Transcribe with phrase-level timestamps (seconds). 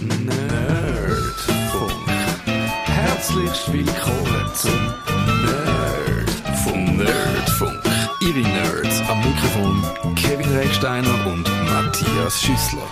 [0.00, 1.92] Nerdfunk.
[2.86, 4.94] Herzlich willkommen zum
[5.44, 6.96] Nerdfunk.
[6.96, 7.82] Nerdfunk.
[8.22, 12.88] Ihre Nerds am Mikrofon Kevin Recksteiner und Matthias Schüssler.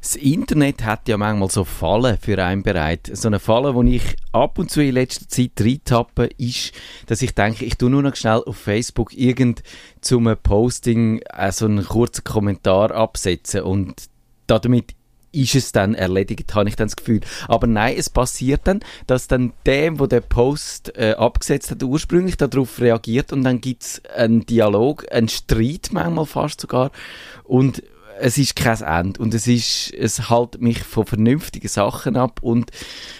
[0.00, 3.10] Das Internet hat ja manchmal so Fallen für einen bereit.
[3.12, 6.74] So eine Falle, wo ich ab und zu in letzter Zeit reintappe, ist,
[7.06, 9.64] dass ich denke, ich tue nur noch schnell auf Facebook irgend
[10.00, 14.12] zum Posting äh, so einen kurzen Kommentar absetzen und
[14.46, 14.94] damit
[15.32, 17.20] ist es dann erledigt, habe ich dann das Gefühl.
[17.48, 22.36] Aber nein, es passiert dann, dass dann der, wo der Post äh, abgesetzt hat, ursprünglich
[22.36, 26.90] darauf reagiert und dann gibt es einen Dialog, einen Streit manchmal fast sogar
[27.44, 27.82] und
[28.18, 32.70] es ist kein Ende und es ist, es hält mich von vernünftigen Sachen ab und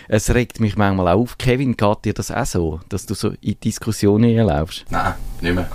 [0.09, 1.38] es regt mich manchmal auch auf.
[1.38, 4.85] Kevin, geht dir das auch so, dass du so in Diskussionen erlaubst?
[4.91, 5.69] Nein, nicht mehr.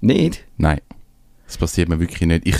[0.00, 0.44] Nicht?
[0.56, 0.80] Nein,
[1.50, 2.46] das passiert mir wirklich nicht.
[2.46, 2.58] Ich,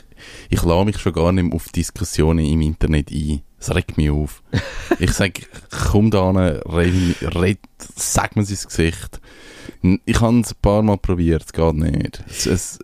[0.49, 3.43] ich lasse mich schon gar nicht auf Diskussionen im Internet ein.
[3.57, 4.43] Das regt mich auf.
[4.99, 7.59] ich sage, komm da hin, red, red,
[7.95, 9.21] sag mir ins Gesicht.
[10.05, 12.25] Ich habe es ein paar Mal probiert, es geht nicht.
[12.29, 12.79] Es, es,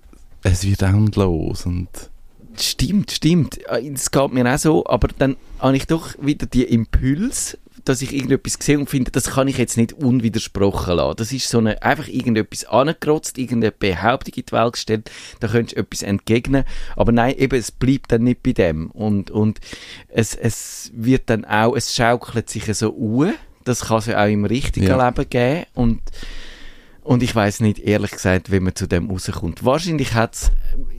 [0.44, 1.88] es wird endlos und...
[2.56, 3.58] Stimmt, stimmt.
[3.66, 8.12] Das geht mir auch so, aber dann habe ich doch wieder die Impuls, dass ich
[8.12, 11.16] irgendetwas sehe und finde, das kann ich jetzt nicht unwidersprochen lassen.
[11.16, 15.76] Das ist so eine, einfach irgendetwas angekrotzt, irgendeine Behauptung in die Welt gestellt, da könntest
[15.76, 16.64] du etwas entgegnen,
[16.96, 19.60] aber nein, eben, es bleibt dann nicht bei dem und, und
[20.08, 23.32] es, es wird dann auch, es schaukelt sich so uhr,
[23.64, 25.08] das kann es ja auch im richtigen Ja.
[25.08, 26.00] Leben geben und
[27.02, 29.64] und ich weiß nicht, ehrlich gesagt, wie man zu dem rauskommt.
[29.64, 30.50] Wahrscheinlich hat's,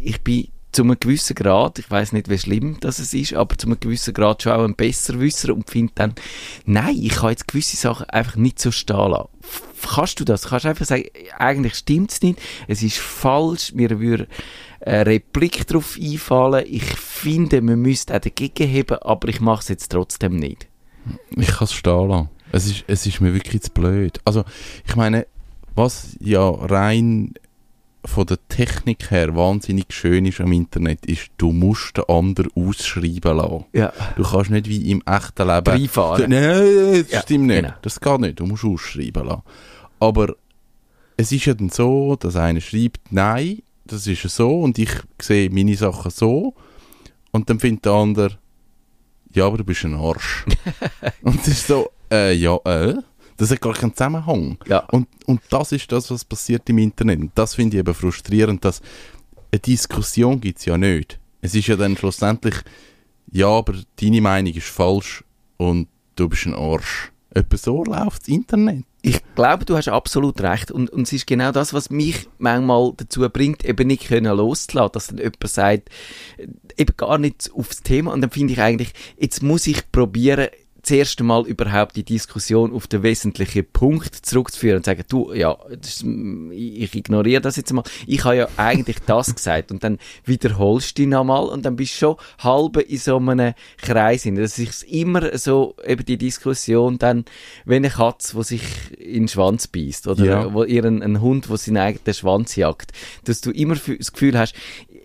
[0.02, 3.58] ich bin zu einem gewissen Grad, ich weiß nicht, wie schlimm das es ist, aber
[3.58, 6.14] zu einem gewissen Grad schon auch ein Besserwisser und finde dann,
[6.66, 9.30] nein, ich kann jetzt gewisse Sachen einfach nicht so stehen lassen.
[9.82, 10.48] Kannst du das?
[10.48, 11.06] Kannst du einfach sagen,
[11.38, 14.28] eigentlich stimmt's nicht, es ist falsch, mir würde
[14.82, 19.68] eine Replik darauf einfallen, ich finde, man müsste auch dagegen heben, aber ich mache es
[19.70, 20.68] jetzt trotzdem nicht.
[21.36, 22.30] Ich kann es stehen lassen.
[22.52, 24.20] Es ist, es ist mir wirklich zu blöd.
[24.23, 24.45] Also,
[24.86, 25.28] ich meine,
[25.76, 27.34] was ja rein
[28.06, 33.38] von der Technik her wahnsinnig schön ist am Internet, ist, du musst den anderen ausschreiben
[33.38, 33.66] lassen.
[33.73, 33.92] Ja.
[34.16, 35.67] Du kannst nicht wie im echten Leben...
[35.67, 36.30] Reinfahren.
[36.30, 37.61] Nein, das Ja, stimmt nicht.
[37.64, 37.73] genau.
[37.82, 38.39] Das geht nicht.
[38.39, 39.42] Du musst ausschreiben lassen.
[39.99, 40.36] Aber
[41.17, 44.92] es ist ja dann so, dass einer schreibt, nein, das ist ja so und ich
[45.22, 46.54] sehe meine Sachen so
[47.32, 48.38] und dann findet der andere,
[49.33, 50.45] ja, aber du bist ein Arsch.
[51.23, 52.95] und es ist so, äh, ja, äh,
[53.37, 54.58] das hat gar keinen Zusammenhang.
[54.67, 54.80] Ja.
[54.92, 57.20] Und, und das ist das, was passiert im Internet.
[57.20, 58.81] Und das finde ich eben frustrierend, dass
[59.52, 61.20] eine Diskussion gibt es ja nicht.
[61.42, 62.55] Es ist ja dann schlussendlich,
[63.31, 65.23] ja, aber deine Meinung ist falsch
[65.58, 67.11] und du bist ein Arsch.
[67.30, 68.86] Etwa so läuft das Internet.
[69.03, 70.71] Ich glaube, du hast absolut recht.
[70.71, 74.92] Und, und es ist genau das, was mich manchmal dazu bringt, eben nicht können loszulassen,
[74.93, 75.89] dass dann jemand sagt,
[76.37, 78.11] äh, eben gar nicht aufs Thema.
[78.11, 80.48] Und dann finde ich eigentlich, jetzt muss ich probieren,
[80.87, 86.03] zuerst einmal überhaupt die Diskussion auf den wesentlichen Punkt zurückzuführen und sagen, du, ja, das
[86.52, 87.83] ich ignoriere das jetzt mal.
[88.05, 91.93] Ich habe ja eigentlich das gesagt und dann wiederholst du dich nochmal und dann bist
[91.95, 94.23] du schon halb in so einem Kreis.
[94.23, 94.36] hin.
[94.36, 97.25] Das ist immer so, eben die Diskussion dann,
[97.65, 98.61] wie eine Katze, die sich
[98.98, 100.54] in den Schwanz beißt oder Ja.
[100.54, 102.93] wo ihren ein Hund, wo seinen eigenen Schwanz jagt,
[103.25, 104.55] dass du immer das Gefühl hast,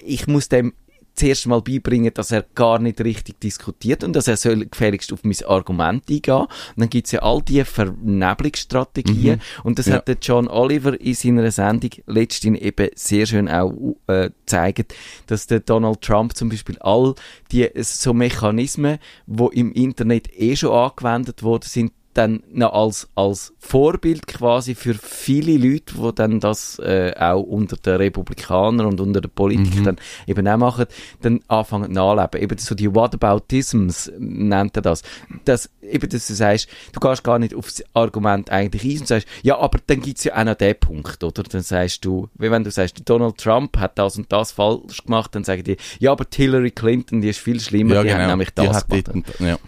[0.05, 0.73] ich muss dem
[1.15, 5.25] zuerst mal beibringen, dass er gar nicht richtig diskutiert und dass er soll gefälligst auf
[5.25, 6.35] mein Argument eingehen.
[6.43, 9.95] Und dann gibt's ja all diese Vernebelungsstrategien und das Ja.
[9.97, 13.73] hat der John Oliver in seiner Sendung letztens eben sehr schön auch
[14.07, 14.95] äh, gezeigt,
[15.27, 17.15] dass der Donald Trump zum Beispiel all
[17.51, 23.55] die so Mechanismen, wo im Internet eh schon angewendet worden sind, dann noch als, als
[23.59, 29.21] Vorbild quasi für viele Leute, die dann das äh, auch unter den Republikanern und unter
[29.21, 29.97] den Politikern dann
[30.27, 30.87] eben auch machen,
[31.23, 32.43] dann anfangen nachleben.
[32.43, 35.03] Eben so die Whataboutisms nennt er das.
[35.45, 35.71] das.
[35.81, 39.59] Eben, dass du sagst, du gehst gar nicht aufs Argument eigentlich ein und sagst, ja,
[39.59, 41.43] aber dann gibt's ja auch noch den Punkt, oder?
[41.43, 45.35] Dann sagst du, wie wenn du sagst, Donald Trump hat das und das falsch gemacht,
[45.35, 48.55] dann sagen die, ja, aber die Hillary Clinton, die ist viel schlimmer, die hat nämlich
[48.55, 48.69] genau.
[48.69, 49.41] Die das hat gemacht.
[49.41, 49.59] ja.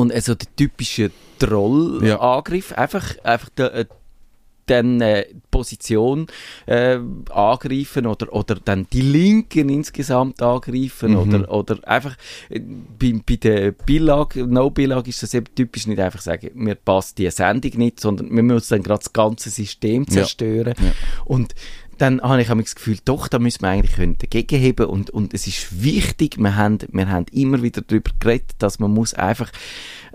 [0.00, 3.84] Und also der typische Troll-Angriff, einfach, einfach der, äh,
[4.66, 6.28] dann äh, die Position
[6.66, 6.98] äh,
[7.30, 11.16] angreifen oder, oder dann die Linken insgesamt angreifen Mhm.
[11.18, 12.16] oder, oder einfach
[12.50, 17.18] äh, bei, bei der Beilage, No-Beilage ist das eben typisch nicht einfach sagen, mir passt
[17.18, 20.14] die Sendung nicht, sondern wir müssen dann gerade das ganze System Ja.
[20.14, 20.74] zerstören.
[20.78, 20.92] Ja.
[21.24, 21.52] Und
[22.00, 25.46] dann habe ich das Gefühl, doch, da müssen wir eigentlich dagegen heben und, und es
[25.46, 29.52] ist wichtig, wir haben, wir haben immer wieder darüber geredet, dass man muss einfach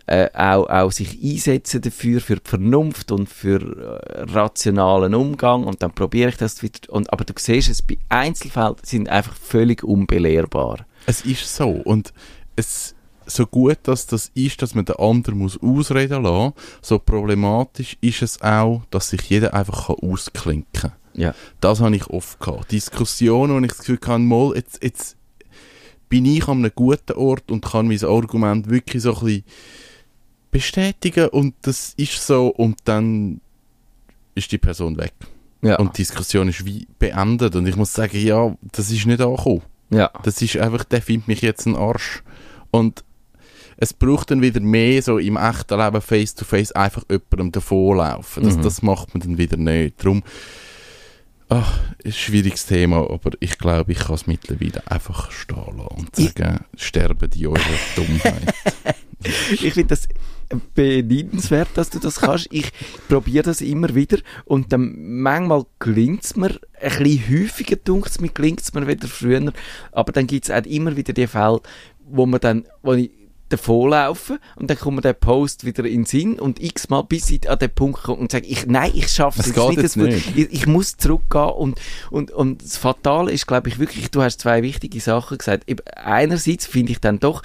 [0.07, 5.83] äh, auch, auch sich einsetzen dafür, für die Vernunft und für äh, rationalen Umgang und
[5.83, 6.79] dann probiere ich das wieder.
[6.89, 10.85] Und, aber du siehst, es bei Einzelfällen sind einfach völlig unbelehrbar.
[11.05, 12.13] Es ist so und
[12.55, 12.95] es
[13.27, 18.21] so gut dass das ist, dass man den anderen muss ausreden lassen, so problematisch ist
[18.21, 21.04] es auch, dass sich jeder einfach ausklinken kann.
[21.15, 21.33] Ja.
[21.61, 22.71] Das habe ich oft gehabt.
[22.71, 25.17] Diskussionen, wo ich das Gefühl habe, mal, jetzt, jetzt
[26.09, 29.43] bin ich an einem guten Ort und kann mein Argument wirklich so ein bisschen
[30.51, 33.41] bestätigen und das ist so und dann
[34.35, 35.13] ist die Person weg.
[35.61, 35.77] Ja.
[35.77, 39.63] Und die Diskussion ist wie beendet und ich muss sagen, ja, das ist nicht angekommen.
[39.89, 40.11] ja.
[40.23, 42.23] Das ist einfach, der findet mich jetzt ein Arsch.
[42.71, 43.03] Und
[43.77, 48.43] es braucht dann wieder mehr so im echten Leben face to face einfach jemandem davonlaufen.
[48.43, 48.61] Das, Mhm.
[48.61, 49.95] das macht man dann wieder nicht.
[50.03, 50.23] Darum,
[51.49, 55.95] ach, ist ein schwieriges Thema, aber ich glaube, ich kann es mittlerweile einfach stehen lassen
[55.97, 57.59] und Ich- sagen, sterben die eure
[57.95, 58.53] Dummheit.
[59.49, 60.07] Ich finde das
[60.75, 62.47] beneidenswert, dass du das kannst.
[62.51, 62.71] Ich
[63.07, 68.19] probiere das immer wieder und dann manchmal gelingt es mir, ein bisschen häufiger dunkt es
[68.19, 69.51] mir, gelingt es mir wieder früher,
[69.91, 71.61] aber dann gibt es auch immer wieder die Fälle,
[72.07, 73.09] wo man dann, wo ich
[73.49, 77.49] davonlaufe und dann kommt mir der Post wieder in den Sinn und x-mal bis ich
[77.49, 80.35] an den Punkt komme und sage, ich, nein, ich schaffe es nicht, jetzt nicht.
[80.35, 84.39] Ich, ich muss zurückgehen und, und, und das Fatale ist, glaube ich, wirklich, du hast
[84.41, 85.69] zwei wichtige Sachen gesagt.
[85.69, 87.43] Eben, Einerseits finde ich dann doch,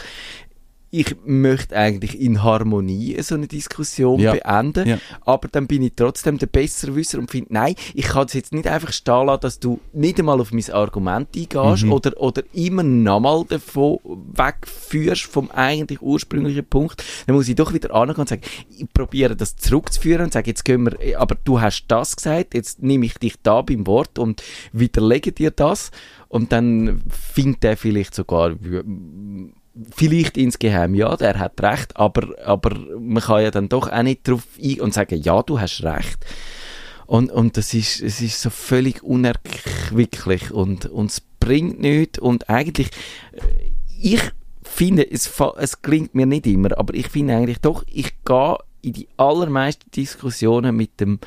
[0.92, 4.32] ich möchte eigentlich in Harmonie so eine Diskussion Ja.
[4.32, 4.98] beenden, Ja.
[5.20, 8.66] aber dann bin ich trotzdem der Besserwisser und finde, nein, ich kann es jetzt nicht
[8.66, 11.92] einfach stehen lassen, dass du nicht einmal auf mein Argument eingehst Mhm.
[11.92, 13.98] oder, oder immer nochmal davon
[14.34, 17.04] wegführst vom eigentlich ursprünglichen Punkt.
[17.26, 18.42] Dann muss ich doch wieder angehen und sagen,
[18.76, 22.54] ich probiere das zurückzuführen und sage, jetzt gehen wir, eh, aber du hast das gesagt,
[22.54, 24.42] jetzt nehme ich dich da beim Wort und
[24.72, 25.92] widerlege dir das
[26.28, 28.56] und dann findet er vielleicht sogar
[29.94, 34.26] vielleicht insgeheim, ja, der hat recht, aber, aber man kann ja dann doch auch nicht
[34.26, 36.24] drauf ein und sagen, ja, du hast recht.
[37.06, 42.48] Und, und das ist, es ist so völlig unerquicklich und, und es bringt nichts und
[42.48, 42.90] eigentlich,
[43.32, 43.40] äh,
[44.00, 44.20] ich
[44.62, 48.92] finde, es, es klingt mir nicht immer, aber ich finde eigentlich doch, ich gehe in
[48.92, 51.18] die allermeisten Diskussionen mit dem,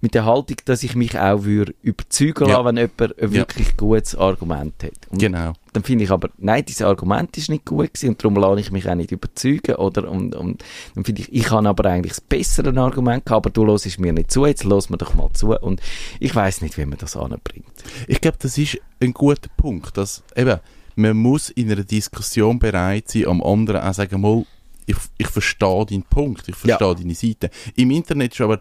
[0.00, 2.60] mit der Haltung, dass ich mich auch würde überzeugen Ja.
[2.60, 3.32] lassen, wenn jemand ein Ja.
[3.32, 4.92] wirklich gutes Argument hat.
[5.10, 5.52] Und genau.
[5.72, 8.70] dann finde ich aber, nein, dieses Argument ist nicht gut gewesen und darum lasse ich
[8.72, 10.10] mich auch nicht überzeugen, oder?
[10.10, 10.64] Und, und
[10.94, 14.12] dann finde ich, ich habe aber eigentlich das bessere Argument gehabt, aber du hörst mir
[14.12, 15.80] nicht zu, jetzt los mir doch mal zu und
[16.20, 17.66] ich weiß nicht, wie man das anbringt.
[18.06, 20.60] Ich glaube, das ist ein guter Punkt, dass eben,
[20.94, 24.44] man muss in einer Diskussion bereit sein, am anderen auch sagen, mal,
[24.86, 26.94] ich, ich verstehe deinen Punkt, ich verstehe Ja.
[26.94, 27.50] deine Seite.
[27.74, 28.60] Im Internet ist aber,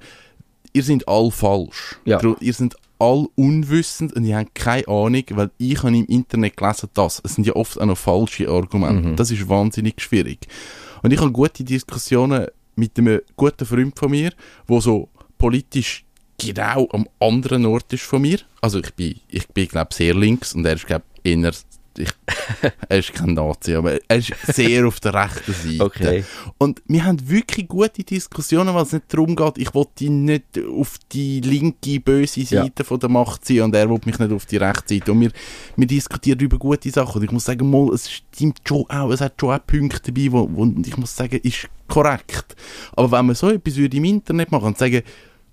[0.75, 1.95] ihr seid all falsch.
[2.03, 2.19] Ja.
[2.39, 6.89] Ihr seid all unwissend und ihr habt keine Ahnung, weil ich habe im Internet gelesen,
[6.93, 7.21] das.
[7.23, 9.09] Es sind ja oft auch noch falsche Argumente.
[9.09, 9.15] Mhm.
[9.15, 10.47] Das ist wahnsinnig schwierig.
[11.01, 14.31] Und ich habe gute Diskussionen mit einem guten Freund von mir,
[14.67, 16.05] wo so politisch
[16.37, 18.39] genau am anderen Ort ist von mir.
[18.61, 21.53] Also ich bin, ich bin glaube sehr links und er ist glaube eher,
[21.97, 22.09] ich,
[22.89, 25.83] er ist kein Nazi, aber er ist sehr auf der rechten Seite.
[25.83, 26.23] Okay.
[26.57, 30.59] Und wir haben wirklich gute Diskussionen, weil es nicht darum geht, ich will ihn nicht
[30.77, 32.63] auf die linke, böse Ja.
[32.63, 35.11] Seite von der Macht ziehen und er will mich nicht auf die rechte Seite.
[35.11, 35.31] Und wir,
[35.75, 37.19] wir diskutieren über gute Sachen.
[37.19, 40.31] Und ich muss sagen, mal, es stimmt schon auch, es hat schon auch Punkte dabei,
[40.31, 42.55] wo, wo ich muss sagen, ist korrekt.
[42.95, 45.01] Aber wenn man so etwas würde im Internet machen und sagen,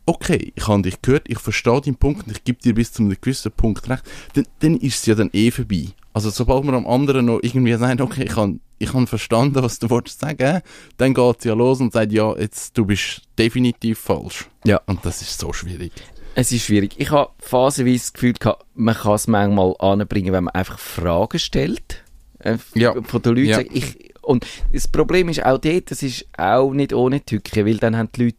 [0.07, 3.03] okay, ich habe dich gehört, ich verstehe deinen Punkt und ich gebe dir bis zu
[3.03, 4.03] einem gewissen Punkt recht,
[4.35, 5.89] dann, dann ist es ja dann eh vorbei.
[6.13, 9.79] Also sobald man am anderen noch irgendwie sagt, okay, ich habe ich hab verstanden, was
[9.79, 10.61] du wolltest sagen,
[10.97, 14.49] dann geht es ja los und sagt, ja, jetzt, du bist definitiv falsch.
[14.65, 14.81] Ja.
[14.87, 15.93] Und das ist so schwierig.
[16.35, 16.95] Es ist schwierig.
[16.99, 21.39] Ich habe phasenweise das Gefühl gehabt, man kann es manchmal anbringen, wenn man einfach Fragen
[21.39, 22.03] stellt.
[22.41, 22.95] Äh, Ja.
[23.03, 23.49] Von den Leuten.
[23.49, 23.61] Ja.
[23.61, 27.97] Ich, und das Problem ist auch dort, das ist auch nicht ohne Tücke, weil dann
[27.97, 28.39] haben die Leute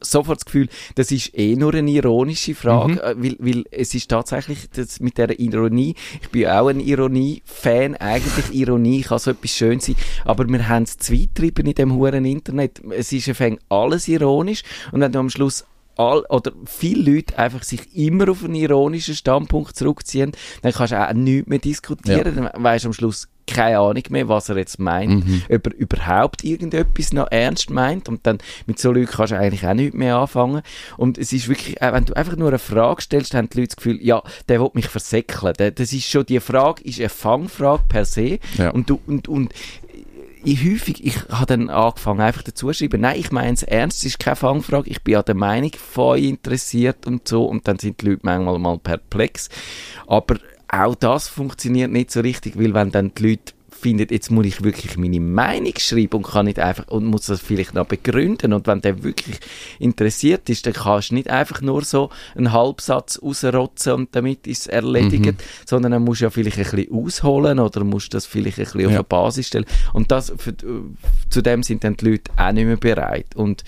[0.00, 2.98] sofort das Gefühl, das ist eh nur eine ironische Frage, Mhm.
[2.98, 7.96] äh, weil, weil es ist tatsächlich das mit der Ironie, ich bin auch ein Ironie-Fan,
[7.96, 11.74] eigentlich Ironie kann so etwas schön sein, aber wir haben es zu weit getrieben in
[11.74, 15.64] dem huren Internet, es ist einfach alles ironisch und wenn du am Schluss
[15.96, 21.00] all, oder viele Leute einfach sich immer auf einen ironischen Standpunkt zurückziehen, dann kannst du
[21.08, 24.78] auch nichts mehr diskutieren, dann weisst du am Schluss keine Ahnung mehr, was er jetzt
[24.78, 25.42] meint, Mhm.
[25.50, 28.08] ob er überhaupt irgendetwas noch ernst meint.
[28.08, 30.62] Und dann mit so Leuten kannst du eigentlich auch nichts mehr anfangen.
[30.96, 33.68] Und es ist wirklich, auch wenn du einfach nur eine Frage stellst, haben die Leute
[33.68, 37.82] das Gefühl, ja, der will mich versäckeln, das ist schon, die Frage ist eine Fangfrage
[37.88, 38.38] per se.
[38.58, 38.70] Ja.
[38.70, 39.52] und du, und, und
[40.42, 43.98] ich häufig, ich habe dann angefangen einfach dazu zu schreiben, nein, ich meine es ernst,
[43.98, 47.44] es ist keine Fangfrage, ich bin an der Meinung von euch interessiert und so.
[47.44, 49.50] Und dann sind die Leute manchmal mal perplex,
[50.06, 50.36] aber
[50.72, 54.62] auch das funktioniert nicht so richtig, weil wenn dann die Leute finde, jetzt muss ich
[54.62, 58.52] wirklich meine Meinung schreiben und kann nicht einfach, und muss das vielleicht noch begründen.
[58.52, 59.38] Und wenn der wirklich
[59.78, 64.62] interessiert ist, dann kannst du nicht einfach nur so einen Halbsatz rausrotzen und damit ist
[64.62, 65.36] es erledigt, Mhm.
[65.64, 68.84] sondern dann musst du ja vielleicht ein bisschen ausholen oder musst das vielleicht ein bisschen
[68.84, 68.98] auf Ja.
[68.98, 69.64] eine Basis stellen.
[69.94, 70.54] Und das, für,
[71.30, 73.34] zu dem sind dann die Leute auch nicht mehr bereit.
[73.34, 73.64] Und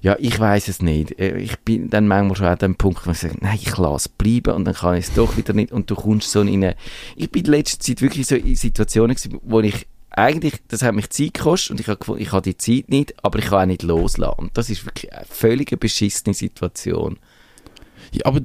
[0.00, 1.18] ja, ich weiß es nicht.
[1.18, 4.08] Äh, Ich bin dann manchmal schon an dem Punkt, wo ich sage, nein, ich lasse
[4.08, 6.48] es bleiben und dann kann ich es doch wieder nicht und du kommst so in
[6.48, 6.76] eine...
[7.16, 10.94] Ich bin in letzter Zeit wirklich so in Situationen gewesen, wo ich eigentlich, das hat
[10.94, 13.62] mich Zeit gekostet und ich habe gefunden, ich habe die Zeit nicht, aber ich kann
[13.62, 14.38] auch nicht loslassen.
[14.38, 17.18] Und das ist wirklich eine völlig beschissene Situation.
[18.12, 18.40] Ja, aber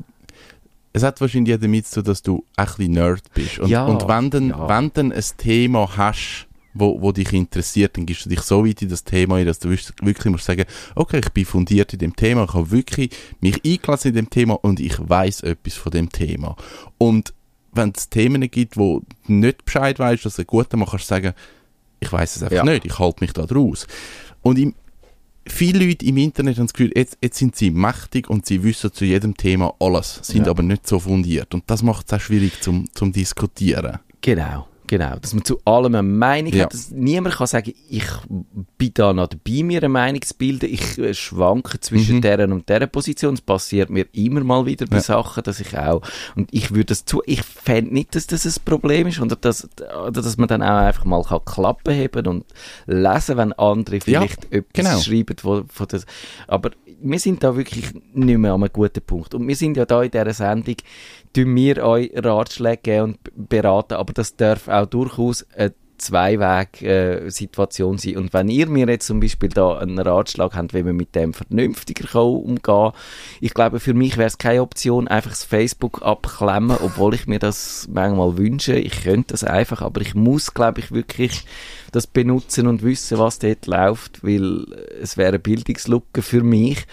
[0.92, 3.60] es hat wahrscheinlich damit zu tun, dass du ein bisschen Nerd bist.
[3.60, 4.70] Und, Ja, und wenn dann, ja.
[4.70, 8.82] wenn dann ein Thema hast, wo, wo dich interessiert, dann gibst du dich so weit
[8.82, 10.66] in das Thema ein, dass du wirklich musst sagen,
[10.96, 13.12] okay, ich bin fundiert in dem Thema, ich habe wirklich
[13.42, 16.56] mich eingelassen in dem Thema und ich weiß etwas von dem Thema.
[16.98, 17.34] Und
[17.74, 21.08] wenn es Themen gibt, wo du nicht Bescheid weißt, dass du gut dann kannst du
[21.10, 21.34] sagen,
[22.00, 22.64] ich weiß es einfach Ja.
[22.64, 23.88] nicht, ich halte mich da draus.
[24.42, 24.76] Und im,
[25.48, 28.92] viele Leute im Internet haben das Gefühl, jetzt, jetzt sind sie mächtig und sie wissen
[28.94, 30.52] zu jedem Thema alles, sind Ja.
[30.52, 31.54] aber nicht so fundiert.
[31.54, 34.00] Und das macht es auch schwierig zum, zum Diskutieren.
[34.22, 35.16] Genau, genau.
[35.20, 36.66] Dass man zu allem eine Meinung Ja.
[36.66, 36.74] hat.
[36.74, 38.06] Dass niemand kann sagen, ich
[38.78, 40.70] bin da noch dabei, mir eine Meinung zu bilden.
[40.72, 42.22] Ich äh, schwanke zwischen Mhm.
[42.22, 43.34] deren und deren Position.
[43.34, 45.02] Es passiert mir immer mal wieder bei Ja.
[45.02, 46.02] Sachen, dass ich auch,
[46.36, 49.68] und ich würde das zu, ich fände nicht, dass das ein Problem ist, oder dass,
[50.08, 52.46] oder dass man dann auch einfach mal kann Klappen heben und
[52.86, 55.00] lesen, wenn andere Ja, vielleicht etwas genau.
[55.00, 56.06] schreiben, wo, von das,
[56.48, 56.72] aber
[57.06, 59.34] wir sind da wirklich nicht mehr an einem guten Punkt.
[59.34, 60.76] Und wir sind ja da in dieser Sendung,
[61.34, 68.18] tun wir euch Ratschläge geben und beraten, aber das darf auch durchaus eine Zweiweg-Situation sein.
[68.18, 71.34] Und wenn ihr mir jetzt zum Beispiel da einen Ratschlag habt, wie man mit dem
[71.34, 72.92] vernünftiger umgehen kann,
[73.40, 77.40] ich glaube, für mich wäre es keine Option, einfach das Facebook abklemmen, obwohl ich mir
[77.40, 78.76] das manchmal wünsche.
[78.76, 81.46] Ich könnte das einfach, aber ich muss, glaube ich, wirklich
[81.92, 84.66] das benutzen und wissen, was dort läuft, weil
[85.02, 86.86] es wäre eine Bildungslücke für mich.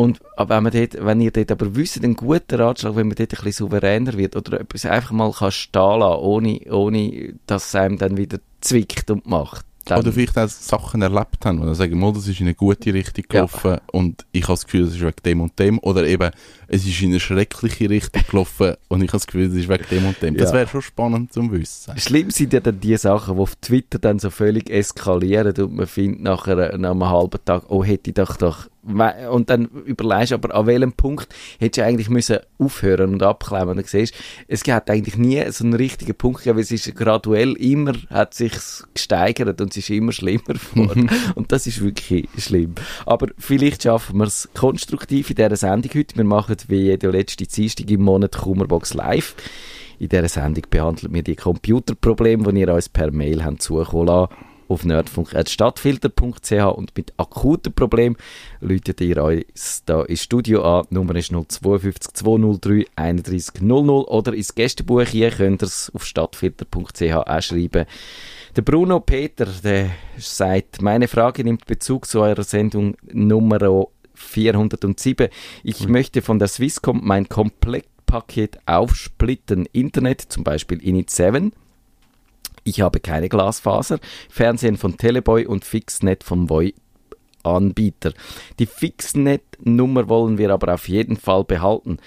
[0.00, 3.32] Und wenn, man dort, wenn ihr dort aber wisst, einen guten Ratschlag, wenn man dort
[3.32, 7.74] ein bisschen souveräner wird oder etwas einfach mal kann stehen lassen, ohne, ohne dass es
[7.74, 9.66] einem dann wieder zwickt und macht.
[9.90, 12.94] Oder vielleicht auch Sachen erlebt haben, wo dann sagen, mal, das ist in eine gute
[12.94, 13.40] Richtung Ja.
[13.40, 15.78] gelaufen und ich habe das Gefühl, es ist wegen dem und dem.
[15.80, 16.30] Oder eben,
[16.68, 19.84] es ist in eine schreckliche Richtung gelaufen und ich habe das Gefühl, es ist wegen
[19.90, 20.36] dem und dem.
[20.36, 20.58] Das Ja.
[20.58, 21.98] wäre schon spannend zum Wissen.
[21.98, 25.86] Schlimm sind ja dann die Sachen, die auf Twitter dann so völlig eskalieren und man
[25.88, 28.68] findet nachher nach einem halben Tag, oh, hätte ich doch doch...
[28.82, 33.70] Und dann überlegst du aber, an welchem Punkt hättest du eigentlich müssen aufhören und abklemmen.
[33.70, 34.18] Und dann siehst du,
[34.48, 38.32] es hat eigentlich nie so einen richtigen Punkt gegeben, weil es ist graduell immer, hat
[38.32, 38.52] sich
[38.94, 41.10] gesteigert und es ist immer schlimmer geworden.
[41.34, 42.74] und das ist wirklich schlimm.
[43.04, 46.16] Aber vielleicht schaffen wir es konstruktiv in dieser Sendung heute.
[46.16, 49.34] Wir machen wie jede letzte Dienstag im Monat Kummerbox live.
[49.98, 54.49] In dieser Sendung behandeln wir die Computerprobleme, die ihr uns per Mail habt zukommen lassen
[54.70, 58.16] auf nerdfunk.stadtfilter.ch und mit akuten Problemen
[58.60, 60.86] läutet ihr uns da ins Studio an.
[60.90, 66.06] Die Nummer ist 052 203 31 00 oder ins Gästebuch hier könnt ihr es auf
[66.06, 67.84] stadtfilter.ch auch schreiben.
[68.56, 75.28] Der Bruno Peter, der sagt, meine Frage nimmt Bezug zu eurer Sendung Nummer 407.
[75.62, 79.66] Ich möchte von der Swisscom mein Komplettpaket aufsplitten.
[79.72, 81.52] Internet, zum Beispiel Init 7.
[82.64, 83.98] Ich habe keine Glasfaser.
[84.28, 86.74] Fernsehen von Teleboy und Fixnet vom Voi
[87.42, 88.12] Anbieter.
[88.58, 91.98] Die Fixnet-Nummer wollen wir aber auf jeden Fall behalten.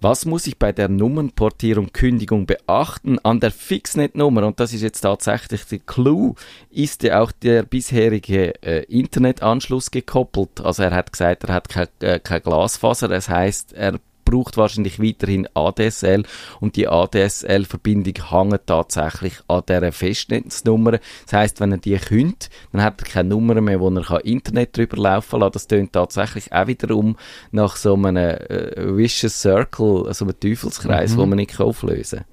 [0.00, 3.18] Was muss ich bei der Nummernportierung Kündigung beachten?
[3.24, 6.36] An der Fixnet-Nummer, und das ist jetzt tatsächlich der Clou,
[6.70, 10.60] ist ja auch der bisherige äh, Internetanschluss gekoppelt.
[10.60, 13.98] Also er hat gesagt, er hat kein, äh, Glasfaser, das heißt, er
[14.30, 16.24] braucht wahrscheinlich weiterhin ADSL
[16.60, 20.98] und die ADSL-Verbindung hängt tatsächlich an dieser Festnetznummer.
[21.24, 24.76] Das heißt, wenn er die könnt, dann hat er keine Nummer mehr, wo er Internet
[24.76, 25.52] drüber laufen kann.
[25.52, 27.16] Das tönt tatsächlich auch wiederum
[27.50, 31.16] nach so einem äh, Vicious Circle, so einem Teufelskreis, Mhm.
[31.18, 32.24] wo man nicht auflösen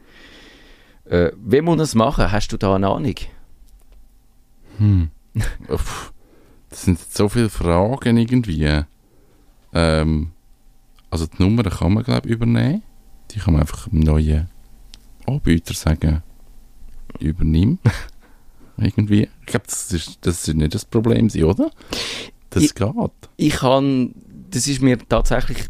[1.05, 1.13] kann.
[1.13, 2.31] Äh, wie muss man das machen?
[2.31, 3.15] Hast du da eine Ahnung?
[5.69, 6.13] Uff,
[6.69, 8.83] das sind so viele Fragen irgendwie.
[9.73, 10.31] Ähm,
[11.09, 12.83] also die Nummer kann man, glaube ich, übernehmen.
[13.31, 14.50] Die kann man einfach einem neuen
[15.25, 16.21] Anbieter sagen,
[17.19, 17.79] übernimm.
[18.77, 19.29] irgendwie.
[19.41, 21.71] Ich glaube, das ist, das ist nicht das Problem, oder?
[22.50, 22.93] Das Ich- geht.
[23.38, 24.13] ich kann,
[24.51, 25.67] das ist mir tatsächlich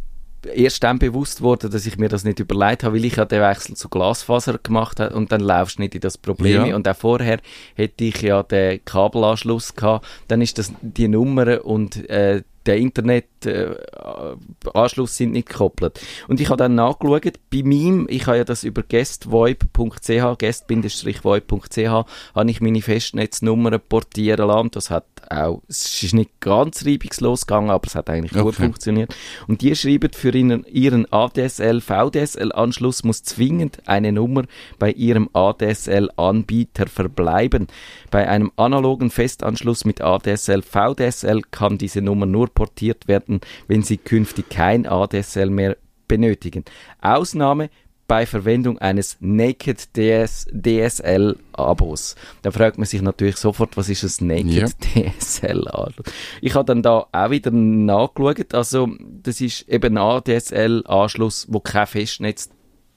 [0.54, 3.42] erst dann bewusst worden, dass ich mir das nicht überlegt habe, weil ich ja den
[3.42, 6.68] Wechsel zu Glasfaser gemacht habe und dann laufst du nicht in das Problem.
[6.68, 6.76] Ja.
[6.76, 7.40] Und auch vorher
[7.76, 15.12] hätte ich ja den Kabelanschluss gehabt, dann ist das die Nummer und äh, der Internetanschluss
[15.12, 16.00] äh, sind nicht gekoppelt.
[16.28, 22.06] Und ich habe dann nachgeschaut, bei mir, ich habe ja das über guestvoip.ch, guest-voip.ch,
[22.36, 24.72] habe ich meine Festnetznummer portieren lassen.
[24.72, 28.44] Das hat auch, es ist nicht ganz reibungslos gegangen, aber es hat eigentlich okay.
[28.44, 29.16] gut funktioniert.
[29.48, 34.44] Und die schreiben, für ihren, ihren ADSL-VDSL-Anschluss muss zwingend eine Nummer
[34.80, 37.68] bei ihrem ADSL-Anbieter verbleiben.
[38.12, 44.50] Bei einem analogen Festanschluss mit ADSL-VDSL kann diese Nummer nur portiert werden, wenn Sie künftig
[44.50, 46.66] kein ADSL mehr benötigen.
[47.02, 47.70] Ausnahme
[48.08, 52.16] bei Verwendung eines Naked DS, DSL Abos.
[52.44, 55.12] Da fragt man sich natürlich sofort, was ist ein Naked ja.
[55.12, 56.08] DSL Anschluss?
[56.42, 58.54] Ich habe dann da auch wieder nachgeschaut.
[58.54, 58.90] Also,
[59.24, 62.50] das ist eben ein ADSL Anschluss, wo kein Festnetz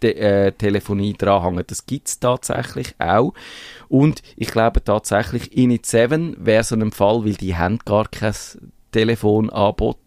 [0.02, 1.70] äh, Telefonie dranhängt.
[1.70, 3.32] Das gibt es tatsächlich auch.
[3.88, 8.34] Und ich glaube tatsächlich, Init7 wäre so ein Fall, weil die haben gar kein
[8.92, 9.98] Telefonangebot.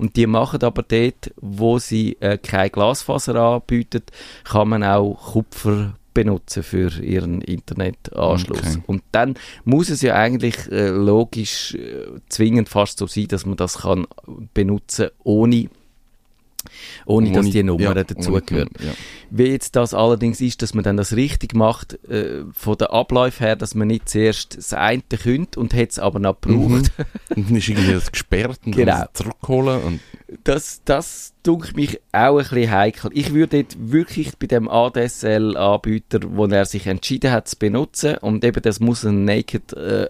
[0.00, 4.02] Und die machen aber dort, wo sie äh, kein Glasfaser anbieten,
[4.44, 8.58] kann man auch Kupfer benutzen für ihren Internetanschluss.
[8.58, 8.82] Okay.
[8.86, 9.34] Und dann
[9.64, 14.06] muss es ja eigentlich äh, logisch äh, zwingend fast so sein, dass man das kann
[14.52, 15.68] benutzen ohne
[17.06, 18.70] ohne, dass die Nummer ja, dazugehört.
[18.80, 18.92] Ja.
[19.30, 23.40] Wie jetzt das allerdings ist, dass man dann das richtig macht, äh, von der Ablauf
[23.40, 26.68] her, dass man nicht zuerst das eine könnte und hat es aber noch gebraucht.
[26.68, 26.74] Mhm.
[27.36, 29.04] und dann ist irgendwie das gesperrt und genau.
[29.12, 29.82] zurückholen.
[29.82, 30.00] Und
[30.44, 33.10] das, das dunkelt mich auch ein bisschen heikel.
[33.14, 38.60] Ich würde wirklich bei dem ADSL-Anbieter, wo er sich entschieden hat zu benutzen, und eben
[38.60, 40.08] das muss ein Naked, äh,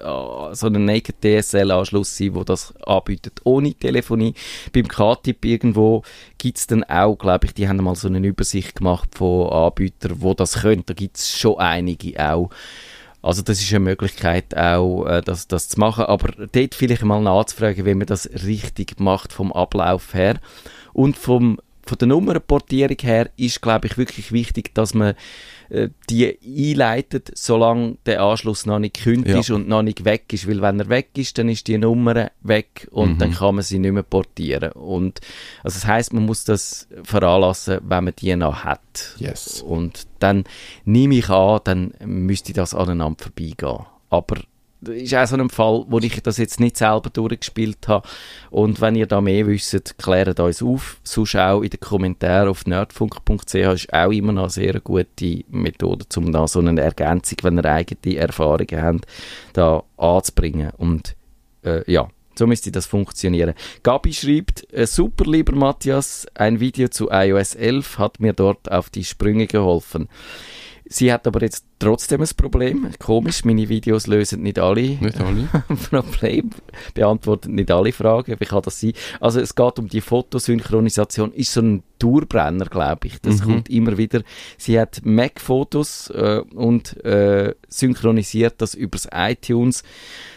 [0.53, 4.35] so ein Naked DSL-Anschluss sein, wo das anbietet, ohne Telefonie.
[4.73, 6.03] Beim K-Tip irgendwo
[6.39, 10.21] gibt es dann auch, glaube ich, die haben mal so eine Übersicht gemacht von Anbietern,
[10.21, 10.83] wo das können.
[10.87, 12.51] Da gibt es schon einige auch.
[13.23, 16.07] Also das ist eine Möglichkeit auch, äh, das, das zu machen.
[16.07, 20.41] Aber dort vielleicht mal nachzufragen, wie man das richtig macht vom Ablauf her.
[20.99, 25.15] Und vom, von der Nummernportierung her ist, glaube ich, wirklich wichtig, dass man
[25.69, 29.39] äh, die einleitet, solange der Anschluss noch nicht gekündigt ja.
[29.39, 30.49] ist und noch nicht weg ist.
[30.49, 33.19] Weil wenn er weg ist, dann ist die Nummer weg und mhm.
[33.19, 34.73] dann kann man sie nicht mehr portieren.
[34.73, 35.21] Und,
[35.63, 39.15] also das heißt, man muss das veranlassen, wenn man die noch hat.
[39.21, 39.63] Yes.
[39.63, 40.47] Und dann
[40.85, 43.87] nehme ich an, dann müsste das aneinander vorbeigehen.
[44.11, 44.39] Aber
[44.81, 48.09] ist auch so ein Fall, wo ich das jetzt nicht selber durchgespielt habe.
[48.51, 51.01] Und wenn ihr da mehr wisst, klärt uns auf.
[51.03, 56.07] Sonst auch in den Kommentaren auf nerdfunk.ch ist auch immer noch eine sehr gute Methode,
[56.17, 59.07] um da so eine Ergänzung, wenn ihr eigene Erfahrungen habt,
[59.53, 60.71] da anzubringen.
[60.77, 61.17] Und
[61.65, 63.55] äh, ja, so müsste das funktionieren.
[63.83, 68.91] Gabi schreibt, äh, super lieber Matthias, ein Video zu iOS 11 hat mir dort auf
[68.91, 70.09] die Sprünge geholfen.
[70.91, 72.89] Sie hat aber jetzt trotzdem ein Problem.
[72.99, 75.49] Komisch, meine Videos lösen nicht alle, nicht alle.
[75.91, 76.51] Probleme,
[76.95, 78.37] beantworten nicht alle Fragen.
[78.39, 78.95] Wie kann das sein?
[79.21, 81.33] Also es geht um die Fotosynchronisation.
[81.33, 83.21] Ist so ein Dauerbrenner, glaube ich.
[83.21, 83.45] Das mhm.
[83.45, 84.23] kommt immer wieder.
[84.57, 89.83] Sie hat Mac-Fotos äh, und äh, synchronisiert das übers iTunes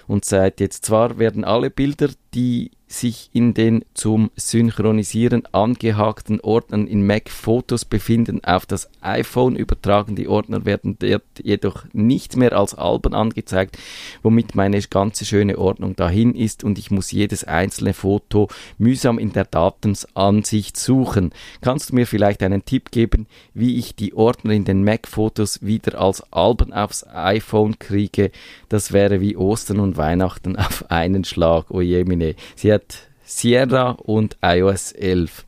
[0.07, 6.87] und sagt jetzt zwar werden alle Bilder, die sich in den zum Synchronisieren angehakten Ordnern
[6.87, 10.15] in Mac Fotos befinden, auf das iPhone übertragen.
[10.15, 10.97] Die Ordner werden
[11.41, 13.77] jedoch nicht mehr als Alben angezeigt,
[14.23, 19.31] womit meine ganze schöne Ordnung dahin ist und ich muss jedes einzelne Foto mühsam in
[19.33, 21.31] der Datenansicht suchen.
[21.61, 25.61] Kannst du mir vielleicht einen Tipp geben, wie ich die Ordner in den Mac Fotos
[25.61, 28.31] wieder als Alben aufs iPhone kriege?
[28.69, 31.65] Das wäre wie Ostern und Weihnachten auf einen Schlag.
[31.69, 31.81] Oh
[32.21, 32.35] meine.
[32.55, 35.45] Sie hat Sierra und iOS 11.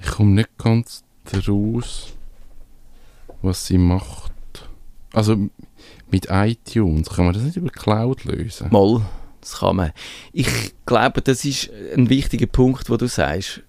[0.00, 1.02] Ich komme nicht ganz
[1.48, 2.14] raus,
[3.42, 4.32] was sie macht.
[5.12, 5.36] Also
[6.10, 8.68] mit iTunes kann man das nicht über Cloud lösen?
[8.70, 9.02] Mal,
[9.40, 9.92] das kann man.
[10.32, 10.48] Ich
[10.86, 13.62] glaube, das ist ein wichtiger Punkt, wo du sagst.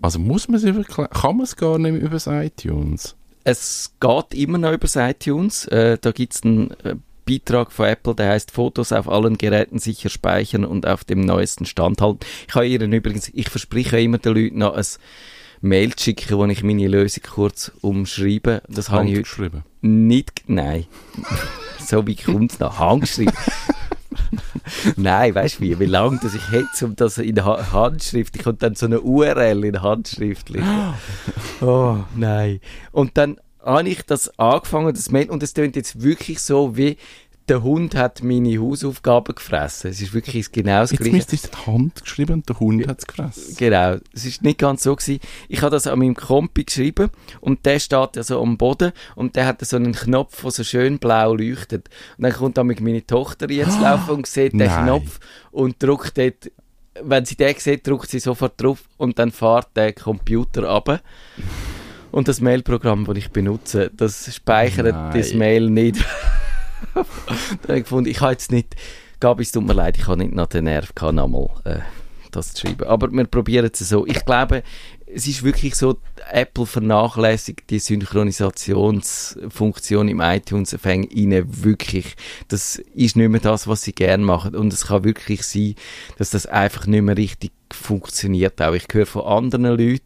[0.00, 3.16] Also muss man es über Cloud, kann man es gar nicht über iTunes?
[3.44, 5.66] Es geht immer noch über iTunes.
[5.66, 6.94] Äh, da gibt es einen äh,
[7.26, 11.66] Beitrag von Apple, der heißt Fotos auf allen Geräten sicher speichern und auf dem neuesten
[11.66, 12.20] Stand halten.
[12.48, 14.84] Ich habe Ihnen übrigens, ich verspreche immer den Leuten noch ein
[15.60, 18.62] Mail zu schicken, wo ich meine Lösung kurz umschreibe.
[18.68, 19.64] Das habe ich geschrieben?
[19.80, 20.86] Nicht, nein.
[21.86, 22.78] so wie kommt es noch?
[22.78, 23.34] Handgeschrieben.
[24.96, 28.66] Nein, weißt du wie, wie lange dass ich hätte, um das in Handschrift, ich konnte
[28.66, 30.66] dann so eine URL in Handschrift lesen.
[31.60, 32.60] Oh, nein.
[32.90, 36.96] Und dann habe ich das angefangen, das Mail, und es klingt jetzt wirklich so, wie
[37.48, 39.90] der Hund hat meine Hausaufgaben gefressen.
[39.90, 41.16] Es ist wirklich genau das Gleiche.
[41.16, 43.56] Jetzt müsste die Hand geschrieben und der Hund hat es gefressen.
[43.56, 43.96] Genau.
[44.12, 45.20] Es ist nicht ganz so gewesen.
[45.48, 49.34] Ich habe das an meinem Kompi geschrieben und der steht ja so am Boden und
[49.34, 51.88] der hat so einen Knopf, der so schön blau leuchtet.
[52.16, 55.18] Und dann kommt damit meine Tochter jetzt laufen und sieht den Knopf
[55.50, 56.50] und drückt dort
[57.02, 61.00] wenn sie den sieht, drückt sie sofort drauf und dann fährt der Computer ab.
[62.12, 65.18] Und das Mailprogramm, das ich benutze, das speichert Nein.
[65.18, 65.96] das Mail nicht.
[66.94, 67.06] habe
[67.68, 68.76] ich gefunden, ich habe jetzt nicht,
[69.18, 71.78] Gabi, es tut mir leid, ich habe nicht noch den Nerv gehabt, nochmal äh,
[72.30, 72.86] das zu schreiben.
[72.86, 74.06] Aber wir probieren es so.
[74.06, 74.62] Ich glaube,
[75.06, 75.96] es ist wirklich so,
[76.30, 82.14] Apple vernachlässigt die Synchronisationsfunktion im iTunes fängt ihnen wirklich.
[82.48, 84.54] Das ist nicht mehr das, was sie gerne machen.
[84.54, 85.74] Und es kann wirklich sein,
[86.18, 88.60] dass das einfach nicht mehr richtig funktioniert.
[88.60, 90.00] Auch ich höre von anderen Leuten,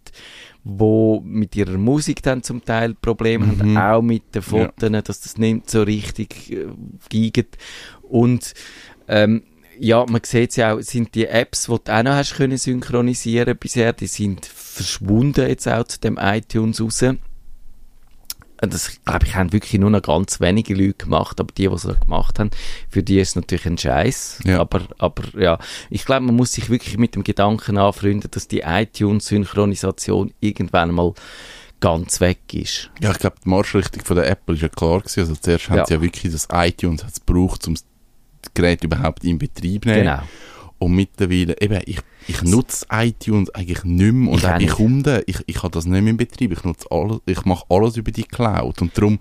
[0.69, 5.39] wo mit ihrer Musik dann zum Teil Probleme haben, auch mit den Fotos, dass das
[5.39, 6.67] nicht so richtig äh,
[7.09, 7.57] giegt.
[8.03, 8.53] Und
[9.07, 9.45] ähm,
[9.79, 12.59] ja, man sieht es ja auch, sind die Apps, die du auch noch hast können
[12.59, 17.05] synchronisieren bisher, die sind verschwunden jetzt auch zu dem iTunes raus.
[18.59, 21.87] Das, glaube ich, haben wirklich nur noch ganz wenige Leute gemacht, aber die, die es
[22.01, 22.51] gemacht haben,
[22.89, 24.41] für die ist es natürlich ein Scheiß.
[24.45, 24.61] Ja.
[24.61, 25.59] Aber, aber ja,
[25.91, 31.13] ich glaube, man muss sich wirklich mit dem Gedanken anfreunden, dass die iTunes-Synchronisation irgendwann mal
[31.81, 32.91] ganz weg ist.
[33.01, 35.21] Ja, ich glaube, die Marschrichtung von der Apple ist ja klar gewesen.
[35.21, 35.87] Also zuerst haben Ja.
[35.87, 37.85] sie ja wirklich das iTunes gebraucht, um das
[38.55, 40.05] Gerät überhaupt in Betrieb zu nehmen.
[40.05, 40.23] Genau.
[40.79, 44.67] Und mittlerweile, eben, ich, ich nutze iTunes eigentlich nicht mehr und Ich auch die.
[44.67, 46.53] Kunden, ich, ich habe das nicht mehr in Betrieb.
[46.53, 48.83] Ich nutze alles, ich mache alles über die Cloud.
[48.83, 49.19] Und darum,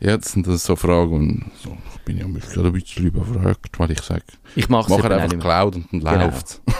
[0.00, 3.06] ja, das sind das so Fragen, und so, ich bin ja mich gerade ein bisschen
[3.06, 4.22] überfragt, weil ich sage,
[4.56, 5.38] Ich mache auch einfach.
[5.38, 6.24] Cloud und dann Genau.
[6.26, 6.60] läuft's.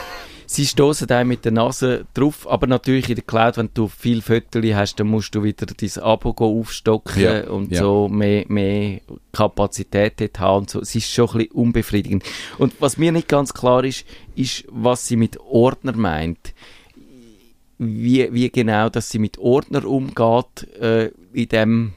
[0.51, 4.23] Sie stoßen da mit der Nase drauf, aber natürlich in der Cloud, wenn du viel
[4.23, 7.81] Fotos hast, dann musst du wieder dein Abo aufstocken Ja, und ja.
[7.81, 10.81] so mehr, mehr Kapazität dort haben und so.
[10.81, 12.23] Es ist schon ein bisschen unbefriedigend.
[12.57, 16.55] Und was mir nicht ganz klar ist, ist, was sie mit Ordner meint.
[17.77, 21.93] Wie, wie genau, dass sie mit Ordner umgeht äh, in dem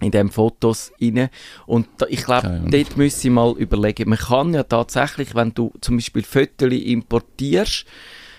[0.00, 1.28] in dem Fotos rein.
[1.66, 4.08] Und da, ich glaube, dort müsste ich mal überlegen.
[4.08, 7.84] Man kann ja tatsächlich, wenn du zum Beispiel Fotos importierst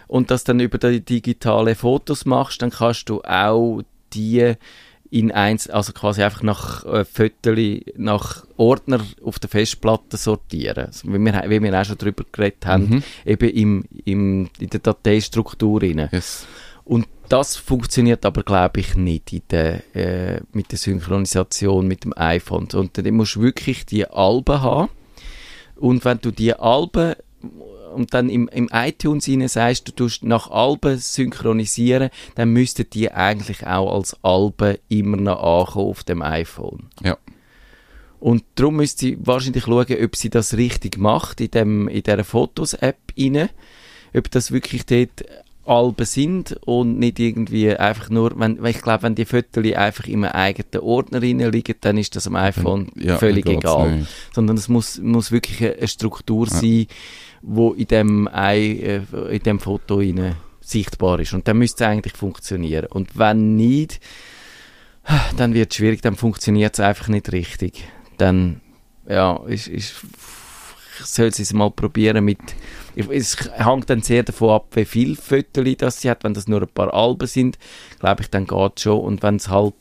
[0.07, 3.81] und das dann über die digitale Fotos machst, dann kannst du auch
[4.13, 4.53] die
[5.09, 10.85] in eins, also quasi einfach nach äh, Fotos, nach Ordner auf der Festplatte sortieren.
[10.85, 13.03] Also, wie, wir, wie wir auch schon darüber geredet haben, Mhm.
[13.25, 16.07] eben im, im, in der Dateistruktur rein.
[16.13, 16.45] Yes.
[16.85, 22.67] Und das funktioniert aber, glaube ich, nicht der, äh, mit der Synchronisation mit dem iPhone.
[22.73, 24.89] Und dann musst du wirklich die Alben haben.
[25.77, 27.15] Und wenn du die Alben
[27.95, 33.09] und dann im, im iTunes rein sagst, du tust nach Alben synchronisieren, dann müssten die
[33.11, 36.89] eigentlich auch als Alben immer noch ankommen auf dem iPhone.
[37.01, 37.17] Ja.
[38.19, 42.25] Und darum müsste sie wahrscheinlich schauen, ob sie das richtig macht in, dem, in dieser
[42.25, 43.49] Fotos-App rein.
[44.13, 45.23] Ob das wirklich dort
[45.65, 50.07] Alben sind und nicht irgendwie einfach nur, wenn, weil ich glaube, wenn die Fotos einfach
[50.07, 53.97] in einem eigenen Ordner liegen, dann ist das am iPhone Ja, völlig egal.
[53.99, 54.09] nicht.
[54.33, 56.87] Sondern es muss, muss wirklich eine, Struktur sein,
[57.43, 61.33] wo in dem, Ei- äh, in dem Foto rein sichtbar ist.
[61.33, 62.87] Und dann müsste es eigentlich funktionieren.
[62.87, 63.99] Und wenn nicht,
[65.37, 67.83] dann wird es schwierig, dann funktioniert es einfach nicht richtig.
[68.17, 68.61] Dann,
[69.07, 69.95] ja, ist, ist,
[71.05, 72.39] soll sie es mal probieren mit,
[72.95, 76.23] es hängt dann sehr davon ab, wie viel Fotos das sie hat.
[76.23, 77.57] Wenn das nur ein paar Alben sind,
[77.99, 78.99] glaube ich, dann geht es schon.
[78.99, 79.73] Und wenn es halt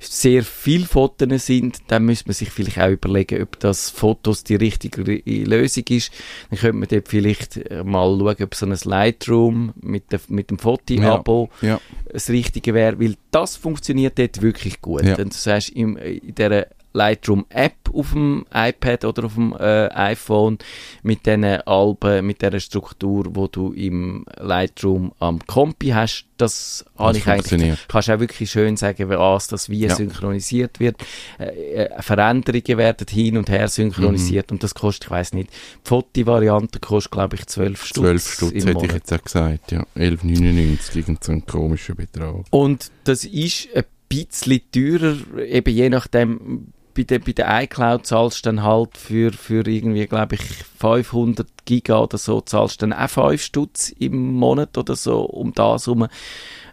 [0.00, 4.56] sehr viele Fotos sind, dann müsste man sich vielleicht auch überlegen, ob das Fotos die
[4.56, 6.12] richtige Lösung ist.
[6.50, 10.50] Dann könnte man dort vielleicht äh, mal schauen, ob so ein Lightroom mit, der, mit
[10.50, 11.80] dem Foto-Abo Ja.
[12.12, 15.04] das Richtige wäre, weil das funktioniert dort wirklich gut.
[15.04, 15.16] Ja.
[15.16, 20.58] Und du sagst, im, in dieser Lightroom-App auf dem iPad oder auf dem äh, iPhone
[21.02, 27.16] mit diesen Alben, mit dieser Struktur, wo du im Lightroom am Kompi hast, das habe
[27.18, 27.78] ich eigentlich, funktioniert.
[27.88, 29.94] kannst du auch wirklich schön sagen, was das wie Ja.
[29.94, 30.96] synchronisiert wird.
[31.38, 34.56] Äh, äh, Veränderungen werden hin und her synchronisiert Mhm.
[34.56, 38.64] und das kostet, ich weiß nicht, die Foto-Variante kostet, glaube ich, 12 Stutz 12 Stutz
[38.64, 39.84] hätte ich jetzt auch gesagt, ja.
[39.96, 42.44] 11,99, irgend so ein komischer Betrag.
[42.50, 48.44] Und das ist ein bisschen teurer, eben je nachdem, bei der, bei der iCloud zahlst
[48.44, 50.42] du dann halt für, für irgendwie, glaube ich,
[50.78, 55.52] 500 Giga oder so, zahlst du dann auch 5 Stutz im Monat oder so, um
[55.54, 56.06] das herum.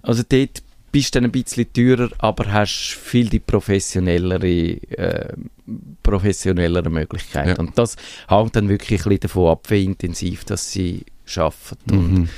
[0.02, 5.34] Also dort bist du dann ein bisschen teurer, aber hast viel die professionellere, äh,
[6.04, 7.50] professionellere Möglichkeiten.
[7.50, 7.60] Ja.
[7.60, 7.96] Und das
[8.28, 11.06] hängt dann wirklich ein bisschen davon ab, wie intensiv das sie
[11.36, 11.92] arbeiten.
[11.92, 12.30] Und Mhm.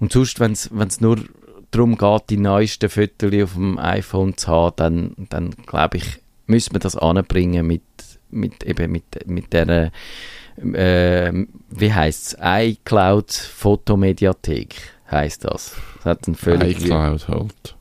[0.00, 1.18] und sonst, wenn es nur
[1.70, 6.04] darum geht, die neuesten Fotos auf dem iPhone zu haben, dann, dann glaube ich,
[6.46, 7.82] müssen wir das anbringen mit,
[8.30, 9.92] mit, eben mit, mit der,
[10.56, 11.32] äh,
[11.70, 14.74] wie heißt es, iCloud Fotomediathek
[15.10, 15.76] heißt das.
[15.96, 16.80] Das hat einen völlig...
[16.82, 17.76] iCloud halt.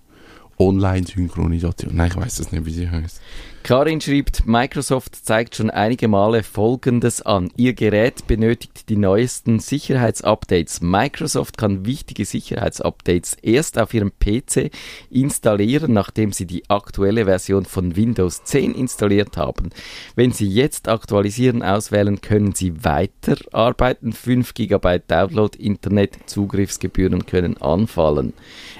[0.60, 1.96] Online-Synchronisation.
[1.96, 3.20] Nein, ich weiß es nicht, wie sie heißt.
[3.64, 7.50] Karin schreibt, Microsoft zeigt schon einige Male Folgendes an.
[7.56, 10.82] Ihr Gerät benötigt die neuesten Sicherheitsupdates.
[10.82, 14.70] Microsoft kann wichtige Sicherheitsupdates erst auf Ihrem PC
[15.10, 19.70] installieren, nachdem Sie die aktuelle Version von Windows 10 installiert haben.
[20.16, 24.12] Wenn Sie jetzt aktualisieren auswählen, können Sie weiterarbeiten.
[24.12, 28.34] 5 GB Download Internet Zugriffsgebühren können anfallen.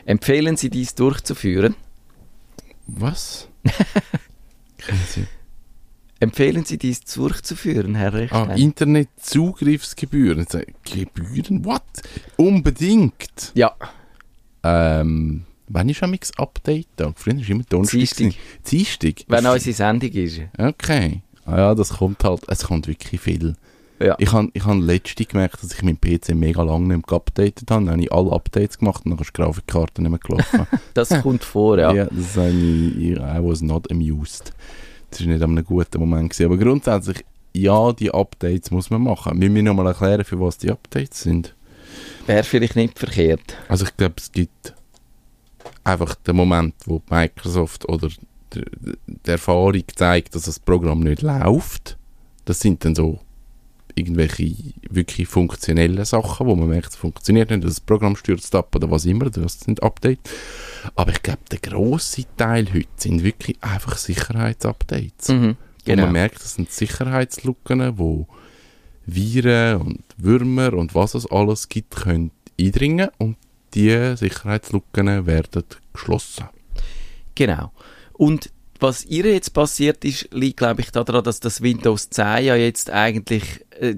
[0.06, 1.76] Empfehlen Sie dies durchzuführen?
[2.86, 3.48] Was?
[6.20, 8.50] Empfehlen Sie dies durchzuführen, Herr Rechstein?
[8.52, 10.46] Ah, Internetzugriffsgebühren.
[10.86, 11.66] Gebühren?
[11.66, 11.82] What?
[12.38, 13.52] Unbedingt.
[13.56, 13.76] ja,
[14.64, 16.88] Ähm, wann ist am Update?
[17.16, 17.98] Früher war immer Donnerstag.
[18.00, 18.34] Dienstag.
[18.72, 19.14] Dienstag?
[19.28, 20.40] wenn unsere Sendung ist.
[20.58, 21.22] Okay.
[21.46, 23.56] Ah ja, das kommt halt, es kommt wirklich viel.
[24.04, 24.16] Ja.
[24.20, 27.72] Ich habe ich hab letztens gemerkt, dass ich meinen PC mega lange nicht mehr geupdatet
[27.72, 27.86] habe.
[27.86, 30.68] Dann habe ich alle Updates gemacht und dann ist die Grafikkarte nicht mehr gelaufen.
[30.94, 31.94] Das kommt vor, ja.
[31.94, 32.08] ja.
[32.12, 34.54] das habe ich, I was not amused.
[35.10, 36.32] Das war nicht an einem guten Moment.
[36.32, 36.46] Gewesen.
[36.46, 39.40] Aber grundsätzlich, ja, die Updates muss man machen.
[39.40, 41.56] Wir müssen nochmal erklären, für was die Updates sind.
[42.26, 43.58] Wäre vielleicht nicht verkehrt.
[43.70, 44.74] Also ich glaube, es gibt
[45.84, 48.10] einfach den Moment, wo Microsoft oder
[48.54, 51.98] die Erfahrung zeigt, dass das Programm nicht läuft.
[52.46, 53.20] Das sind dann so
[53.96, 54.56] irgendwelche
[54.90, 59.06] wirklich funktionellen Sachen, wo man merkt, es funktioniert nicht, das Programm stürzt ab oder was
[59.06, 60.32] immer, das sind Updates.
[60.96, 65.30] Aber ich glaube, der grosse Teil heute sind wirklich einfach Sicherheitsupdates.
[65.30, 66.04] Mhm, Wo genau.
[66.04, 68.28] man merkt, das sind Sicherheitslücken, wo
[69.06, 73.38] Viren und Würmer und was es alles gibt, können eindringen und
[73.74, 76.46] die Sicherheitslücken werden geschlossen.
[77.36, 77.72] Genau.
[78.14, 78.52] Und
[78.84, 82.90] was ihr jetzt passiert ist, liegt, glaube ich, daran, dass das Windows 10 ja jetzt
[82.92, 83.44] eigentlich
[83.80, 83.96] äh,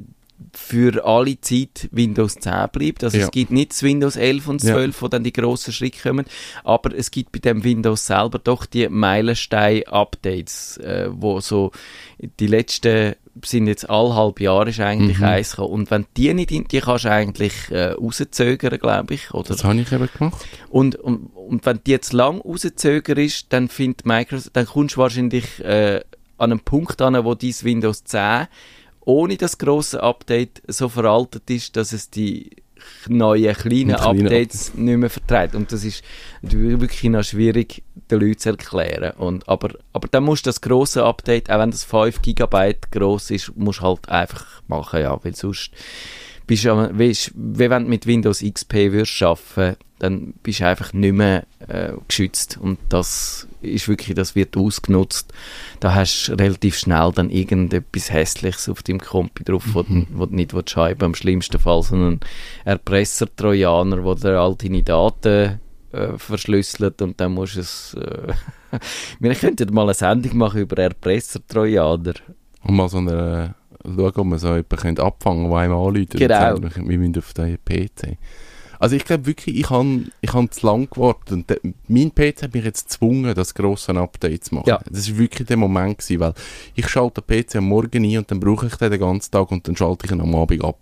[0.54, 3.04] für alle Zeit Windows 10 bleibt.
[3.04, 3.26] Also Ja.
[3.26, 4.74] es gibt nicht das Windows 11 und Ja.
[4.76, 6.26] 12, wo dann die grossen Schritte kommen,
[6.63, 11.71] aber es gibt bei dem Windows selber doch die Meilenstein-Updates, äh, wo so
[12.39, 15.24] die letzten sind jetzt alle halb Jahre ist eigentlich Mhm.
[15.26, 15.74] eins gekommen.
[15.74, 19.50] Und wenn die nicht, in- die kannst du eigentlich äh, rauszögern, glaube ich, oder?
[19.50, 20.45] Das habe ich eben gemacht.
[20.69, 25.02] Und, und, und wenn die jetzt lang rauszögert ist, dann findet Microsoft, dann kommst du
[25.02, 26.02] wahrscheinlich äh,
[26.38, 28.48] an einen Punkt an, wo dein Windows 10
[29.08, 32.50] ohne das große Update so veraltet ist, dass es die
[33.08, 35.56] neuen kleinen Updates nicht mehr vertreibt.
[35.56, 36.04] Und das ist
[36.41, 39.12] wirklich noch schwierig, den Leuten zu erklären.
[39.17, 43.32] Und, aber, aber dann musst du das große Update, auch wenn das 5 GB groß
[43.32, 45.71] ist, musst du halt einfach machen, ja, weil sonst
[46.48, 51.13] bist du, wie wenn du mit Windows XP würdest arbeiten, dann bist du einfach nicht
[51.13, 55.34] mehr äh, geschützt und das ist wirklich, das wird ausgenutzt.
[55.79, 60.25] Da hast du relativ schnell dann irgendetwas Hässliches auf deinem Kompi drauf, wo, du- wo
[60.25, 62.19] du nicht willst haben im schlimmsten Fall so einen
[62.65, 65.60] Erpresser-Trojaner, wo dir all deine Daten
[65.91, 67.93] äh, verschlüsselt und dann musst du es...
[67.95, 68.34] Äh,
[69.19, 72.13] wir könnten mal eine Sendung machen über Erpresser-Trojaner.
[72.63, 76.12] Und mal so eine, schauen, ob man so jemanden könnte abfangen der einem anruft.
[76.12, 76.58] Genau.
[76.62, 78.17] Wir müssen auf den PC.
[78.79, 81.31] Also ich glaube wirklich, ich habe ich hab zu lang gewartet.
[81.31, 84.69] Und der, mein PC hat mich jetzt gezwungen, das grosse Update zu machen.
[84.69, 84.79] Ja.
[84.89, 86.33] Das war wirklich der Moment, gewesen, weil
[86.75, 89.51] ich schalte den PC am Morgen ein und dann brauche ich den den ganzen Tag
[89.51, 90.79] und dann schalte ich ihn am Abend ab.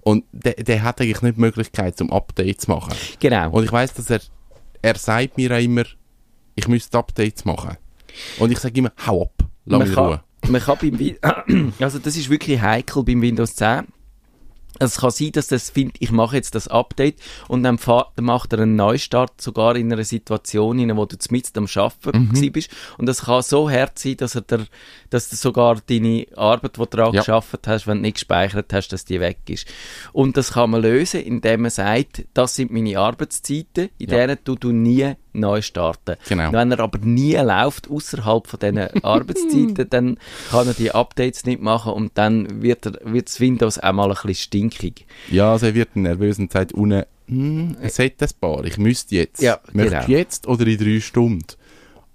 [0.00, 2.94] Und der, der hat eigentlich nicht die Möglichkeit, zum Update zu machen.
[3.18, 3.50] Genau.
[3.50, 4.20] Und ich weiß, dass er,
[4.80, 5.82] er sagt mir auch immer,
[6.54, 7.76] ich müsste Updates machen.
[8.38, 10.22] Und ich sage immer, hau ab, lass mich in Ruhe.
[10.40, 13.86] kann, man kann beim also das ist wirklich heikel beim Windows 10.
[14.78, 17.16] Es kann sein, dass das findet, ich mache jetzt das Update
[17.48, 17.78] und dann,
[18.20, 22.52] macht er einen Neustart sogar in einer Situation, in der du mit am Arbeiten mhm.
[22.52, 22.70] bist.
[22.98, 24.66] Und das kann so hart sein, dass er der,
[25.10, 27.20] dass du sogar deine Arbeit, die du daran Ja.
[27.20, 29.66] geschafft hast, wenn du nicht gespeichert hast, dass die weg ist.
[30.12, 34.16] Und das kann man lösen, indem man sagt, das sind meine Arbeitszeiten, in Ja.
[34.18, 36.16] denen du, du nie neu starten.
[36.28, 36.52] Genau.
[36.52, 40.18] Wenn er aber nie läuft, außerhalb von diesen Arbeitszeiten, dann
[40.50, 44.08] kann er die Updates nicht machen und dann wird, er, wird das Windows auch mal
[44.10, 45.06] ein bisschen stinkig.
[45.30, 49.16] Ja, also er wird nervös und sagt unten, hm, es hat ein paar, ich müsste
[49.16, 49.42] jetzt.
[49.42, 50.18] Ja, Möchtest du genau.
[50.18, 51.46] jetzt oder in drei Stunden?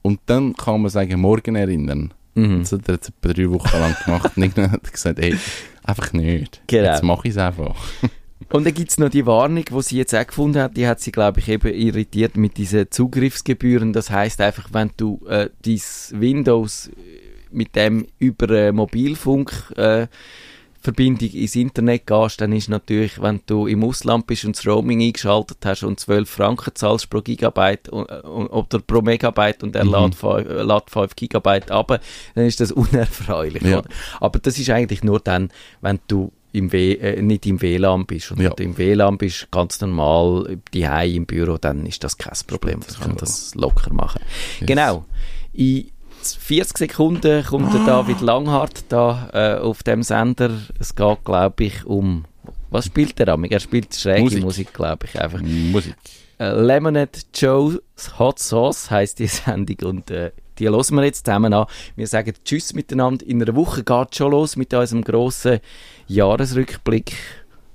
[0.02, 2.14] Und dann kann man sagen, morgen erinnern.
[2.34, 2.60] Mhm.
[2.60, 4.38] Das hat er jetzt etwa drei Wochen lang gemacht.
[4.38, 5.36] und hat gesagt, ey,
[5.84, 6.62] einfach nicht.
[6.68, 6.92] Genau.
[6.92, 7.76] Jetzt mache ich es einfach.
[8.52, 11.12] Und dann gibt's noch die Warnung, die sie jetzt auch gefunden hat, die hat sie,
[11.12, 13.94] glaube ich, eben irritiert mit diesen Zugriffsgebühren.
[13.94, 15.82] Das heißt einfach, wenn du äh, dein
[16.22, 16.92] Windows äh,
[17.52, 20.08] mit dem über äh, Mobilfunk äh,
[20.84, 25.00] Verbindung ins Internet gehst, dann ist natürlich, wenn du im Ausland bist und das Roaming
[25.02, 29.76] eingeschaltet hast und 12 Franken zahlst pro Gigabyte und, äh, und- oder pro Megabyte und
[29.76, 29.92] er Mhm.
[29.92, 32.02] lädt, 5, äh, lädt 5 Gigabyte ab,
[32.36, 33.62] dann ist das unerfreulich.
[33.64, 33.84] Ja.
[34.20, 38.32] Aber das ist eigentlich nur dann, wenn du im w äh, nicht im WLAN bist.
[38.32, 38.50] Und Ja.
[38.50, 42.82] wenn du im WLAN bist, ganz normal, die im Büro, dann ist das kein Problem.
[42.86, 44.22] Das kann das locker machen.
[44.60, 44.68] Yes.
[44.68, 45.06] Genau.
[45.54, 45.90] In
[46.24, 50.52] 40 Sekunden kommt der David Langhardt da äh, auf dem Sender.
[50.80, 52.26] Es geht, glaube ich, um...
[52.70, 53.44] Was spielt er am?
[53.44, 55.42] Er spielt schräge Musik, Musik glaube ich, einfach.
[55.42, 55.96] Musik.
[56.40, 57.80] Äh, Lemonade Joe's
[58.18, 60.32] Hot Sauce heisst die Sendung und äh,
[60.62, 61.66] die hören wir jetzt zusammen an.
[61.96, 63.26] Wir sagen Tschüss miteinander.
[63.26, 65.60] In einer Woche geht es schon los mit unserem grossen
[66.08, 67.14] Jahresrückblick.